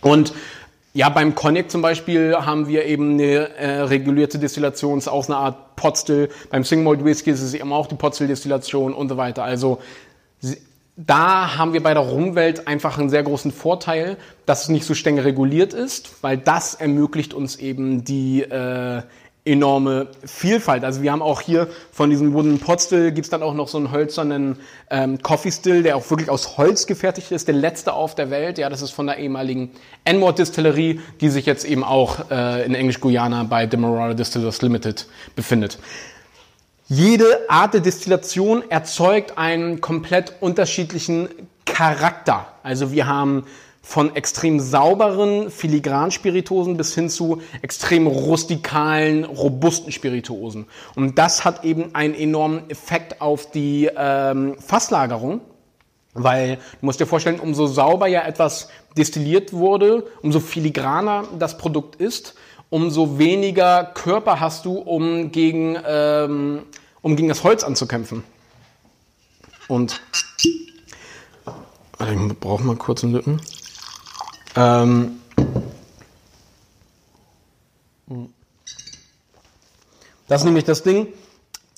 Und 0.02 0.34
ja, 0.94 1.10
beim 1.10 1.36
Cognac 1.36 1.70
zum 1.70 1.82
Beispiel 1.82 2.36
haben 2.36 2.68
wir 2.68 2.86
eben 2.86 3.14
eine 3.14 3.50
äh, 3.58 3.82
regulierte 3.82 4.40
Destillation, 4.40 4.98
ist 4.98 5.08
auch 5.08 5.28
eine 5.28 5.38
Art 5.38 5.76
Potstill. 5.76 6.30
Beim 6.50 6.64
Single 6.64 6.86
Malt 6.86 7.06
Whisky 7.06 7.30
ist 7.30 7.42
es 7.42 7.54
eben 7.54 7.72
auch 7.72 7.88
die 7.88 7.96
Potstill-Destillation 7.96 8.94
und 8.94 9.10
so 9.10 9.18
weiter. 9.18 9.44
Also 9.44 9.80
da 10.98 11.58
haben 11.58 11.74
wir 11.74 11.84
bei 11.84 11.94
der 11.94 12.04
Rumwelt 12.04 12.68
einfach 12.68 12.98
einen 12.98 13.10
sehr 13.10 13.24
großen 13.24 13.52
Vorteil, 13.52 14.18
dass 14.46 14.64
es 14.64 14.70
nicht 14.70 14.84
so 14.84 14.94
streng 14.96 15.20
reguliert 15.20 15.74
ist, 15.74 16.16
weil 16.22 16.38
das 16.38 16.74
ermöglicht 16.74 17.34
uns 17.34 17.56
eben 17.56 18.04
die 18.04 18.42
äh, 18.42 19.04
enorme 19.52 20.08
Vielfalt. 20.26 20.84
Also 20.84 21.02
wir 21.02 21.12
haben 21.12 21.22
auch 21.22 21.42
hier 21.42 21.68
von 21.92 22.10
diesem 22.10 22.34
Wooden 22.34 22.60
Pot 22.60 22.82
Still 22.82 23.12
gibt's 23.12 23.30
dann 23.30 23.44
auch 23.44 23.54
noch 23.54 23.68
so 23.68 23.78
einen 23.78 23.92
hölzernen 23.92 24.58
ähm, 24.90 25.22
Coffee 25.22 25.52
Still, 25.52 25.84
der 25.84 25.96
auch 25.96 26.10
wirklich 26.10 26.30
aus 26.30 26.58
Holz 26.58 26.88
gefertigt 26.88 27.32
ist, 27.32 27.48
der 27.48 27.56
letzte 27.56 27.94
auf 27.94 28.16
der 28.16 28.30
Welt. 28.30 28.58
Ja, 28.58 28.70
das 28.70 28.82
ist 28.82 28.92
von 28.92 29.08
der 29.08 29.18
ehemaligen 29.18 29.72
Enmore 30.06 30.34
Distillerie, 30.34 31.00
die 31.22 31.30
sich 31.30 31.46
jetzt 31.46 31.66
eben 31.66 31.84
auch 31.84 32.30
äh, 32.32 32.66
in 32.66 32.76
Englisch-Guyana 32.76 33.44
bei 33.44 33.66
Demerara 33.66 34.14
Distillers 34.14 34.62
Limited 34.62 35.08
befindet. 35.36 35.80
Jede 36.88 37.50
Art 37.50 37.76
der 37.76 37.82
Destillation 37.82 38.64
erzeugt 38.70 39.38
einen 39.38 39.80
komplett 39.80 40.34
unterschiedlichen 40.40 41.30
Charakter. 41.66 42.48
Also 42.64 42.92
wir 42.92 43.06
haben 43.06 43.46
von 43.82 44.16
extrem 44.16 44.60
sauberen 44.60 45.50
Filigranspiritosen 45.50 46.78
bis 46.78 46.94
hin 46.94 47.10
zu 47.10 47.42
extrem 47.62 48.08
rustikalen, 48.08 49.24
robusten 49.24 49.92
Spirituosen. 49.92 50.68
Und 50.96 51.18
das 51.18 51.46
hat 51.46 51.64
eben 51.64 51.96
einen 51.96 52.14
enormen 52.14 52.70
Effekt 52.70 53.22
auf 53.22 53.50
die 53.52 53.90
ähm, 53.96 54.56
Fasslagerung, 54.60 55.42
weil 56.14 56.58
du 56.58 56.86
musst 56.86 57.00
dir 57.00 57.08
vorstellen, 57.08 57.40
umso 57.40 57.68
sauber 57.68 58.08
ja 58.08 58.24
etwas 58.26 58.70
destilliert 58.98 59.54
wurde, 59.54 60.06
umso 60.22 60.40
filigraner 60.40 61.24
das 61.38 61.58
Produkt 61.58 61.96
ist, 61.96 62.36
umso 62.70 63.18
weniger 63.18 63.84
Körper 63.84 64.40
hast 64.40 64.66
du, 64.66 64.74
um 64.74 65.32
gegen, 65.32 65.78
ähm, 65.86 66.64
um 67.02 67.16
gegen 67.16 67.30
das 67.30 67.44
Holz 67.44 67.64
anzukämpfen. 67.64 68.24
Und 69.68 70.02
ich 72.00 72.40
brauche 72.40 72.64
mal 72.64 72.76
kurz 72.76 73.04
einen 73.04 73.14
Lippen. 73.14 73.42
Ähm, 74.60 75.22
das 80.28 80.42
ist 80.42 80.46
nämlich 80.46 80.66
das 80.66 80.84
Ding. 80.84 81.08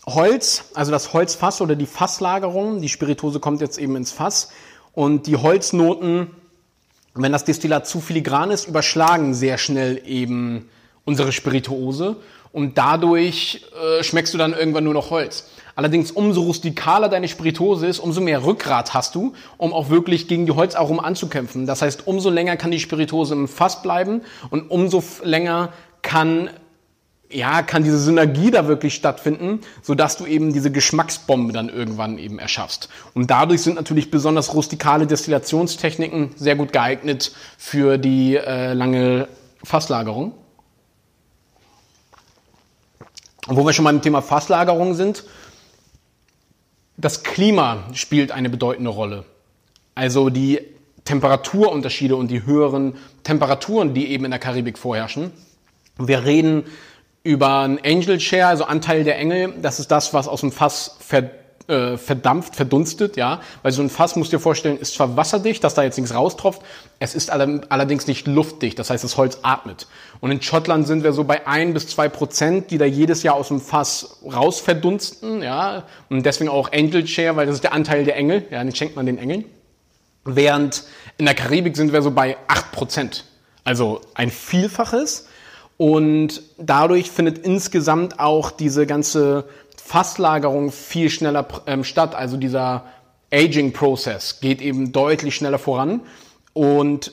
Holz, 0.08 0.66
also 0.74 0.92
das 0.92 1.14
Holzfass 1.14 1.62
oder 1.62 1.76
die 1.76 1.86
Fasslagerung, 1.86 2.82
die 2.82 2.90
Spiritose 2.90 3.40
kommt 3.40 3.62
jetzt 3.62 3.78
eben 3.78 3.96
ins 3.96 4.12
Fass 4.12 4.50
und 4.94 5.28
die 5.28 5.38
Holznoten, 5.38 6.32
wenn 7.14 7.32
das 7.32 7.46
Destillat 7.46 7.86
zu 7.86 8.02
filigran 8.02 8.50
ist, 8.50 8.68
überschlagen 8.68 9.36
sehr 9.36 9.60
schnell 9.60 10.02
eben 10.04 10.68
unsere 11.06 11.32
Spirituose 11.32 12.16
und 12.52 12.80
dadurch 12.80 13.64
äh, 13.80 14.04
schmeckst 14.04 14.34
du 14.34 14.40
dann 14.40 14.54
irgendwann 14.54 14.86
nur 14.86 14.96
noch 14.96 15.12
Holz. 15.12 15.46
Allerdings 15.76 16.12
umso 16.12 16.42
rustikaler 16.42 17.10
deine 17.10 17.28
Spiritose 17.28 17.88
ist, 17.88 18.00
umso 18.00 18.22
mehr 18.22 18.44
Rückgrat 18.44 18.94
hast 18.94 19.16
du, 19.16 19.34
um 19.58 19.74
auch 19.74 19.90
wirklich 19.90 20.28
gegen 20.28 20.46
die 20.46 20.52
Holzaromen 20.52 21.00
anzukämpfen. 21.04 21.66
Das 21.66 21.82
heißt, 21.82 22.08
umso 22.08 22.30
länger 22.30 22.58
kann 22.58 22.72
die 22.72 22.80
Spiritose 22.80 23.34
im 23.34 23.48
Fass 23.48 23.82
bleiben 23.82 24.22
und 24.50 24.70
umso 24.70 25.04
länger 25.24 25.70
kann 26.02 26.50
ja, 27.34 27.62
kann 27.62 27.84
diese 27.84 28.00
Synergie 28.00 28.52
da 28.52 28.68
wirklich 28.68 28.94
stattfinden, 28.94 29.62
sodass 29.82 30.18
du 30.18 30.26
eben 30.26 30.54
diese 30.54 30.72
Geschmacksbombe 30.72 31.54
dann 31.54 31.70
irgendwann 31.70 32.18
eben 32.18 32.40
erschaffst. 32.40 32.90
Und 33.14 33.32
dadurch 33.32 33.62
sind 33.62 33.76
natürlich 33.76 34.12
besonders 34.12 34.54
rustikale 34.54 35.08
Destillationstechniken 35.08 36.32
sehr 36.36 36.56
gut 36.56 36.74
geeignet 36.74 37.32
für 37.58 37.98
die 37.98 38.36
äh, 38.36 38.74
lange 38.74 39.28
Fasslagerung. 39.64 40.34
Und 43.48 43.56
wo 43.56 43.66
wir 43.66 43.74
schon 43.74 43.84
mal 43.84 43.94
im 43.94 44.02
Thema 44.02 44.22
Fasslagerung 44.22 44.94
sind, 44.94 45.24
das 47.02 47.24
Klima 47.24 47.84
spielt 47.94 48.32
eine 48.32 48.50
bedeutende 48.50 48.92
Rolle. 48.92 49.26
Also 49.96 50.30
die 50.30 50.62
Temperaturunterschiede 51.04 52.16
und 52.16 52.30
die 52.30 52.46
höheren 52.46 52.94
Temperaturen, 53.24 53.94
die 53.94 54.12
eben 54.12 54.26
in 54.26 54.32
der 54.32 54.40
Karibik 54.40 54.78
vorherrschen. 54.78 55.32
Wir 55.98 56.26
reden 56.26 56.64
über 57.24 57.60
einen 57.60 57.80
Angel 57.84 58.20
Share, 58.20 58.48
also 58.48 58.66
Anteil 58.66 59.04
der 59.04 59.18
Engel. 59.18 59.54
Das 59.62 59.80
ist 59.80 59.90
das, 59.90 60.14
was 60.14 60.28
aus 60.28 60.42
dem 60.42 60.52
Fass 60.52 60.96
verdient 61.00 61.41
äh, 61.72 61.98
verdampft, 61.98 62.56
verdunstet, 62.56 63.16
ja. 63.16 63.40
Weil 63.64 63.72
so 63.72 63.82
ein 63.82 63.90
Fass, 63.90 64.16
musst 64.16 64.34
du 64.34 64.38
dir 64.38 64.42
vorstellen, 64.42 64.78
ist 64.78 64.94
zwar 64.94 65.16
wasserdicht, 65.16 65.64
dass 65.64 65.74
da 65.74 65.84
jetzt 65.84 65.98
nichts 65.98 66.14
raustropft, 66.14 66.62
es 67.00 67.16
ist 67.16 67.32
allerdings 67.32 68.08
nicht 68.08 68.28
luftdicht, 68.28 68.78
das 68.78 68.90
heißt, 68.90 69.04
das 69.04 69.16
Holz 69.18 69.40
atmet. 69.42 69.88
Und 70.20 70.32
in 70.32 70.42
Schottland 70.42 70.86
sind 70.86 71.04
wir 71.04 71.14
so 71.14 71.24
bei 71.24 71.48
ein 71.48 71.74
bis 71.74 71.88
zwei 71.88 72.10
Prozent, 72.10 72.72
die 72.72 72.78
da 72.78 72.86
jedes 72.86 73.24
Jahr 73.24 73.36
aus 73.36 73.48
dem 73.48 73.62
Fass 73.62 74.20
raus 74.26 74.60
verdunsten, 74.60 75.42
ja. 75.42 75.84
Und 76.10 76.26
deswegen 76.26 76.50
auch 76.50 76.72
Angel 76.74 77.08
Share, 77.08 77.36
weil 77.38 77.46
das 77.46 77.56
ist 77.56 77.64
der 77.64 77.74
Anteil 77.74 78.04
der 78.04 78.18
Engel, 78.18 78.46
ja, 78.52 78.64
den 78.64 78.76
schenkt 78.76 78.96
man 78.96 79.06
den 79.06 79.18
Engeln. 79.18 79.46
Während 80.26 80.84
in 81.18 81.26
der 81.26 81.36
Karibik 81.36 81.76
sind 81.76 81.94
wir 81.94 82.02
so 82.02 82.12
bei 82.12 82.38
acht 82.48 82.72
Prozent. 82.72 83.26
Also 83.64 84.02
ein 84.14 84.30
Vielfaches. 84.30 85.28
Und 85.78 86.44
dadurch 86.60 87.10
findet 87.10 87.40
insgesamt 87.40 88.20
auch 88.20 88.52
diese 88.52 88.86
ganze 88.86 89.46
Fasslagerung 89.84 90.72
viel 90.72 91.10
schneller 91.10 91.46
ähm, 91.68 91.84
statt. 91.84 92.16
Also 92.16 92.38
dieser 92.38 92.86
Aging-Prozess 93.34 94.40
geht 94.40 94.62
eben 94.62 94.92
deutlich 94.92 95.36
schneller 95.36 95.60
voran. 95.60 96.02
Und 96.54 97.12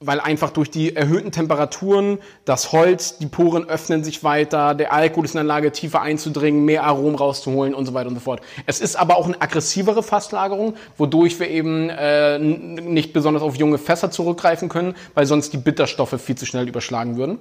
weil 0.00 0.20
einfach 0.20 0.50
durch 0.50 0.70
die 0.70 0.94
erhöhten 0.94 1.32
Temperaturen 1.32 2.18
das 2.44 2.70
Holz, 2.70 3.18
die 3.18 3.26
Poren 3.26 3.68
öffnen 3.68 4.04
sich 4.04 4.22
weiter, 4.22 4.74
der 4.74 4.92
Alkohol 4.92 5.24
ist 5.24 5.34
in 5.34 5.38
der 5.38 5.44
Lage, 5.44 5.72
tiefer 5.72 6.02
einzudringen, 6.02 6.64
mehr 6.64 6.84
Aromen 6.84 7.16
rauszuholen 7.16 7.74
und 7.74 7.84
so 7.84 7.94
weiter 7.94 8.08
und 8.08 8.14
so 8.14 8.20
fort. 8.20 8.40
Es 8.66 8.80
ist 8.80 8.94
aber 8.94 9.16
auch 9.16 9.26
eine 9.26 9.40
aggressivere 9.42 10.04
Fasslagerung, 10.04 10.74
wodurch 10.96 11.40
wir 11.40 11.50
eben 11.50 11.90
äh, 11.90 12.38
nicht 12.38 13.12
besonders 13.12 13.42
auf 13.42 13.56
junge 13.56 13.78
Fässer 13.78 14.12
zurückgreifen 14.12 14.68
können, 14.68 14.94
weil 15.14 15.26
sonst 15.26 15.52
die 15.52 15.58
Bitterstoffe 15.58 16.20
viel 16.20 16.36
zu 16.36 16.46
schnell 16.46 16.68
überschlagen 16.68 17.16
würden. 17.16 17.38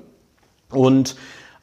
Und 0.71 1.15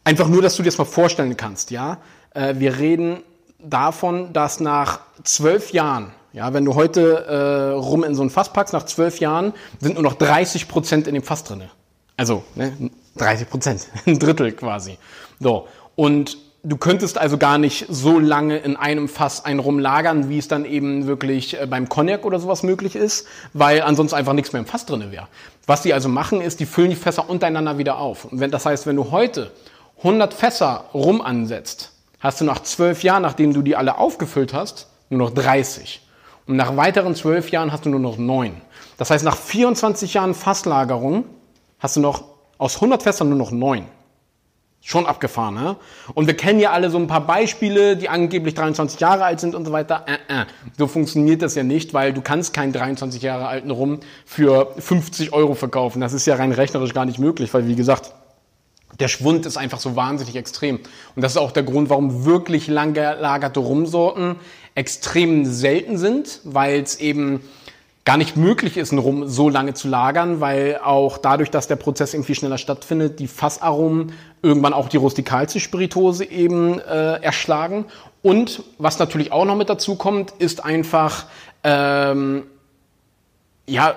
einfach 0.05 0.29
nur, 0.29 0.43
dass 0.43 0.57
du 0.57 0.63
dir 0.63 0.69
das 0.69 0.79
mal 0.79 0.85
vorstellen 0.85 1.37
kannst, 1.37 1.71
ja. 1.71 1.99
Äh, 2.33 2.55
wir 2.59 2.79
reden 2.79 3.23
davon, 3.59 4.33
dass 4.33 4.61
nach 4.61 5.01
zwölf 5.25 5.73
Jahren, 5.73 6.13
ja, 6.33 6.53
wenn 6.53 6.65
du 6.65 6.75
heute 6.75 7.25
äh, 7.27 7.73
rum 7.73 8.05
in 8.05 8.15
so 8.15 8.23
ein 8.23 8.31
Fass 8.31 8.53
packst, 8.53 8.73
nach 8.73 8.85
zwölf 8.85 9.19
Jahren 9.21 9.55
sind 9.81 9.95
nur 9.95 10.03
noch 10.03 10.15
30 10.15 10.69
Prozent 10.69 11.07
in 11.07 11.15
dem 11.15 11.23
Fass 11.23 11.45
drinne. 11.45 11.71
Also 12.17 12.45
ne, 12.55 12.91
30 13.17 13.49
Prozent, 13.49 13.87
ein 14.07 14.19
Drittel 14.19 14.53
quasi. 14.53 14.99
So 15.41 15.69
und 15.97 16.39
Du 16.67 16.79
könntest 16.79 17.19
also 17.19 17.37
gar 17.37 17.59
nicht 17.59 17.85
so 17.91 18.19
lange 18.19 18.57
in 18.57 18.75
einem 18.77 19.07
Fass 19.07 19.45
ein 19.45 19.59
Rum 19.59 19.79
lagern, 19.79 20.31
wie 20.31 20.39
es 20.39 20.49
dann 20.49 20.65
eben 20.65 21.07
wirklich 21.07 21.61
äh, 21.61 21.67
beim 21.67 21.91
Cognac 21.91 22.25
oder 22.25 22.41
sowas 22.41 22.63
möglich 22.63 22.97
ist, 22.97 23.27
weil 23.53 23.83
ansonsten 23.83 24.17
einfach 24.17 24.33
nichts 24.33 24.55
mehr 24.55 24.61
im 24.61 24.67
Fass 24.67 24.87
drinne 24.87 25.13
wäre. 25.13 25.29
Was 25.67 25.83
die 25.83 25.93
also 25.93 26.09
machen, 26.09 26.41
ist, 26.41 26.61
die 26.61 26.67
füllen 26.67 26.89
die 26.89 26.97
Fässer 26.97 27.29
untereinander 27.29 27.77
wieder 27.77 27.99
auf. 27.99 28.25
Und 28.25 28.41
wenn, 28.41 28.51
das 28.51 28.65
heißt, 28.65 28.87
wenn 28.87 28.97
du 28.97 29.11
heute 29.11 29.53
100 29.99 30.35
Fässer 30.35 30.85
Rum 30.93 31.21
ansetzt, 31.21 31.93
hast 32.21 32.41
du 32.41 32.45
nach 32.45 32.63
zwölf 32.63 33.03
Jahren, 33.03 33.23
nachdem 33.23 33.53
du 33.53 33.63
die 33.63 33.77
alle 33.77 33.99
aufgefüllt 33.99 34.53
hast, 34.53 34.89
nur 35.11 35.19
noch 35.19 35.31
30. 35.31 36.01
Und 36.47 36.57
nach 36.57 36.77
weiteren 36.77 37.15
zwölf 37.15 37.51
Jahren 37.51 37.73
hast 37.73 37.87
du 37.87 37.91
nur 37.91 38.01
noch 38.01 38.19
neun. 38.19 38.61
Das 38.99 39.11
heißt, 39.11 39.25
nach 39.25 39.37
24 39.37 40.15
Jahren 40.15 40.35
Fasslagerung 40.35 41.25
hast 41.79 41.97
du 41.97 42.01
noch 42.01 42.25
aus 42.59 42.77
100 42.77 43.03
Fässern 43.03 43.29
nur 43.29 43.39
noch 43.39 43.51
neun. 43.51 43.87
Schon 44.87 45.07
abgefahren, 45.07 45.55
ne? 45.55 45.77
Und 46.13 46.27
wir 46.27 46.37
kennen 46.37 46.61
ja 46.61 46.73
alle 46.73 46.91
so 46.91 46.99
ein 46.99 47.07
paar 47.07 47.27
Beispiele, 47.27 47.97
die 47.97 48.11
angeblich 48.11 48.53
23 48.53 49.01
Jahre 49.01 49.25
alt 49.25 49.41
sind 49.41 49.55
und 49.55 49.65
so 49.65 49.73
weiter. 49.73 50.05
Äh, 50.07 50.43
äh. 50.43 50.45
So 50.77 50.87
funktioniert 50.87 51.41
das 51.41 51.55
ja 51.55 51.63
nicht, 51.63 51.95
weil 51.95 52.13
du 52.13 52.21
kannst 52.21 52.53
keinen 52.53 52.75
23 52.75 53.23
Jahre 53.23 53.47
alten 53.47 53.71
Rum 53.71 54.01
für 54.27 54.75
50 54.77 55.33
Euro 55.33 55.55
verkaufen. 55.55 56.03
Das 56.03 56.13
ist 56.13 56.27
ja 56.27 56.35
rein 56.35 56.53
rechnerisch 56.53 56.93
gar 56.93 57.07
nicht 57.07 57.19
möglich, 57.19 57.55
weil 57.55 57.67
wie 57.67 57.77
gesagt, 57.77 58.13
der 59.01 59.09
Schwund 59.09 59.47
ist 59.47 59.57
einfach 59.57 59.81
so 59.81 59.97
wahnsinnig 59.97 60.37
extrem. 60.37 60.81
Und 61.17 61.23
das 61.23 61.33
ist 61.33 61.39
auch 61.39 61.53
der 61.53 61.63
Grund, 61.63 61.91
warum 61.91 62.25
wirklich 62.25 62.69
lang 62.69 62.95
gelagerte 62.95 63.61
Rumsorten 63.61 64.37
extrem 64.75 65.45
selten 65.45 65.99
sind, 65.99 66.41
weil 66.45 66.81
es 66.81 67.01
eben 67.01 67.41
gar 68.05 68.17
nicht 68.19 68.37
möglich 68.37 68.77
ist, 68.77 68.93
einen 68.93 68.99
Rum 68.99 69.29
so 69.29 69.49
lange 69.49 69.73
zu 69.73 69.89
lagern, 69.89 70.41
weil 70.41 70.79
auch 70.85 71.17
dadurch, 71.17 71.51
dass 71.51 71.69
der 71.69 71.77
Prozess 71.77 72.13
irgendwie 72.13 72.35
schneller 72.35 72.59
stattfindet, 72.59 73.19
die 73.19 73.29
Fassaromen 73.29 74.13
irgendwann 74.43 74.75
auch 74.75 74.89
die 74.89 74.99
rustikalste 74.99 75.59
Spiritose 75.59 76.25
eben 76.25 76.79
äh, 76.81 77.23
erschlagen. 77.23 77.87
Und 78.23 78.63
was 78.79 78.99
natürlich 78.99 79.33
auch 79.33 79.47
noch 79.47 79.57
mit 79.57 79.71
dazu 79.71 79.97
kommt, 79.97 80.33
ist 80.33 80.65
einfach, 80.65 81.27
ähm, 81.63 82.45
ja, 83.67 83.95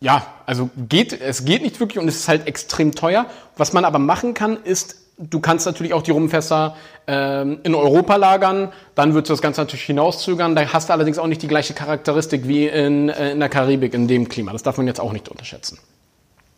ja, 0.00 0.26
also 0.44 0.70
geht, 0.76 1.18
es 1.20 1.44
geht 1.44 1.62
nicht 1.62 1.80
wirklich 1.80 1.98
und 1.98 2.08
es 2.08 2.16
ist 2.16 2.28
halt 2.28 2.46
extrem 2.46 2.94
teuer. 2.94 3.26
Was 3.56 3.72
man 3.72 3.84
aber 3.84 3.98
machen 3.98 4.34
kann, 4.34 4.62
ist 4.62 4.96
Du 5.18 5.40
kannst 5.40 5.64
natürlich 5.64 5.94
auch 5.94 6.02
die 6.02 6.10
Rumfässer 6.10 6.76
ähm, 7.06 7.60
in 7.62 7.74
Europa 7.74 8.16
lagern, 8.16 8.70
dann 8.94 9.14
würdest 9.14 9.30
du 9.30 9.32
das 9.32 9.40
Ganze 9.40 9.62
natürlich 9.62 9.86
hinauszögern. 9.86 10.54
Da 10.54 10.70
hast 10.70 10.90
du 10.90 10.92
allerdings 10.92 11.16
auch 11.16 11.26
nicht 11.26 11.40
die 11.40 11.48
gleiche 11.48 11.72
Charakteristik 11.72 12.46
wie 12.46 12.66
in, 12.66 13.08
äh, 13.08 13.32
in 13.32 13.40
der 13.40 13.48
Karibik, 13.48 13.94
in 13.94 14.08
dem 14.08 14.28
Klima. 14.28 14.52
Das 14.52 14.62
darf 14.62 14.76
man 14.76 14.86
jetzt 14.86 15.00
auch 15.00 15.12
nicht 15.12 15.30
unterschätzen. 15.30 15.78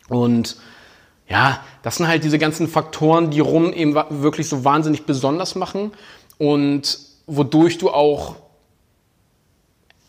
Und 0.09 0.57
ja, 1.29 1.61
das 1.83 1.95
sind 1.95 2.09
halt 2.09 2.25
diese 2.25 2.37
ganzen 2.37 2.67
Faktoren, 2.67 3.29
die 3.29 3.39
Rum 3.39 3.71
eben 3.71 3.95
wirklich 4.09 4.49
so 4.49 4.65
wahnsinnig 4.65 5.05
besonders 5.05 5.55
machen 5.55 5.93
und 6.37 6.99
wodurch 7.27 7.77
du 7.77 7.91
auch, 7.91 8.35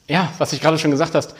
ja, 0.08 0.32
was 0.38 0.52
ich 0.52 0.60
gerade 0.60 0.76
schon 0.78 0.90
gesagt 0.90 1.14
hast, 1.14 1.37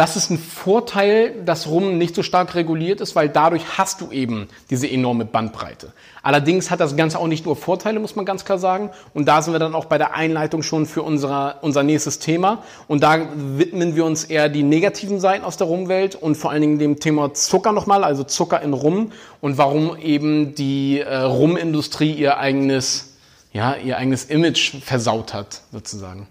das 0.00 0.16
ist 0.16 0.30
ein 0.30 0.38
Vorteil, 0.38 1.42
dass 1.44 1.66
Rum 1.66 1.98
nicht 1.98 2.14
so 2.14 2.22
stark 2.22 2.54
reguliert 2.54 3.02
ist, 3.02 3.14
weil 3.16 3.28
dadurch 3.28 3.76
hast 3.76 4.00
du 4.00 4.10
eben 4.10 4.48
diese 4.70 4.88
enorme 4.88 5.26
Bandbreite. 5.26 5.92
Allerdings 6.22 6.70
hat 6.70 6.80
das 6.80 6.96
Ganze 6.96 7.18
auch 7.18 7.26
nicht 7.26 7.44
nur 7.44 7.54
Vorteile, 7.54 8.00
muss 8.00 8.16
man 8.16 8.24
ganz 8.24 8.46
klar 8.46 8.56
sagen. 8.56 8.88
Und 9.12 9.28
da 9.28 9.42
sind 9.42 9.52
wir 9.52 9.58
dann 9.58 9.74
auch 9.74 9.84
bei 9.84 9.98
der 9.98 10.14
Einleitung 10.14 10.62
schon 10.62 10.86
für 10.86 11.02
unser, 11.02 11.58
unser 11.60 11.82
nächstes 11.82 12.18
Thema. 12.18 12.62
Und 12.88 13.02
da 13.02 13.18
widmen 13.36 13.94
wir 13.94 14.06
uns 14.06 14.24
eher 14.24 14.48
die 14.48 14.62
negativen 14.62 15.20
Seiten 15.20 15.44
aus 15.44 15.58
der 15.58 15.66
Rumwelt 15.66 16.14
und 16.14 16.34
vor 16.34 16.50
allen 16.50 16.62
Dingen 16.62 16.78
dem 16.78 16.98
Thema 16.98 17.34
Zucker 17.34 17.72
nochmal, 17.72 18.02
also 18.02 18.24
Zucker 18.24 18.62
in 18.62 18.72
Rum 18.72 19.12
und 19.42 19.58
warum 19.58 19.98
eben 19.98 20.54
die 20.54 21.00
äh, 21.00 21.14
Rumindustrie 21.14 22.14
ihr 22.14 22.38
eigenes, 22.38 23.18
ja, 23.52 23.74
ihr 23.74 23.98
eigenes 23.98 24.24
Image 24.24 24.76
versaut 24.82 25.34
hat, 25.34 25.60
sozusagen. 25.72 26.26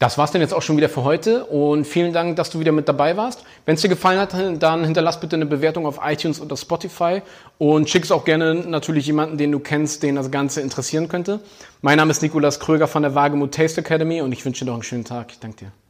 Das 0.00 0.18
war's 0.18 0.32
dann 0.32 0.40
jetzt 0.40 0.52
auch 0.52 0.62
schon 0.62 0.76
wieder 0.76 0.88
für 0.88 1.04
heute 1.04 1.44
und 1.44 1.86
vielen 1.86 2.12
Dank, 2.12 2.36
dass 2.36 2.50
du 2.50 2.58
wieder 2.58 2.72
mit 2.72 2.88
dabei 2.88 3.16
warst. 3.16 3.44
Wenn 3.64 3.76
es 3.76 3.80
dir 3.80 3.88
gefallen 3.88 4.18
hat, 4.18 4.34
dann 4.60 4.84
hinterlass 4.84 5.20
bitte 5.20 5.36
eine 5.36 5.46
Bewertung 5.46 5.86
auf 5.86 6.00
iTunes 6.02 6.40
oder 6.40 6.56
Spotify 6.56 7.22
und 7.58 7.88
schick 7.88 8.02
es 8.04 8.10
auch 8.10 8.24
gerne 8.24 8.54
natürlich 8.54 9.06
jemanden, 9.06 9.38
den 9.38 9.52
du 9.52 9.60
kennst, 9.60 10.02
den 10.02 10.16
das 10.16 10.30
Ganze 10.32 10.60
interessieren 10.60 11.08
könnte. 11.08 11.40
Mein 11.80 11.98
Name 11.98 12.10
ist 12.10 12.22
Nikolas 12.22 12.58
Kröger 12.58 12.88
von 12.88 13.02
der 13.02 13.14
Wagemut 13.14 13.54
Taste 13.54 13.80
Academy 13.80 14.20
und 14.20 14.32
ich 14.32 14.44
wünsche 14.44 14.64
dir 14.64 14.70
noch 14.70 14.74
einen 14.74 14.82
schönen 14.82 15.04
Tag. 15.04 15.28
Ich 15.30 15.38
danke 15.38 15.66
dir. 15.66 15.83